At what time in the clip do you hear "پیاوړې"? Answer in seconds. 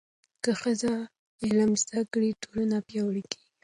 2.87-3.23